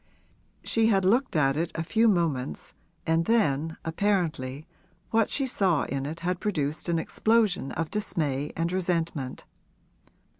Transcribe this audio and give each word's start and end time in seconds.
She 0.63 0.87
had 0.87 1.05
looked 1.05 1.35
at 1.35 1.55
it 1.55 1.71
a 1.75 1.83
few 1.83 2.07
moments 2.07 2.73
and 3.05 3.25
then 3.25 3.77
apparently 3.85 4.65
what 5.11 5.29
she 5.29 5.45
saw 5.45 5.83
in 5.83 6.07
it 6.07 6.21
had 6.21 6.39
produced 6.39 6.89
an 6.89 6.97
explosion 6.97 7.71
of 7.73 7.91
dismay 7.91 8.51
and 8.57 8.71
resentment. 8.71 9.45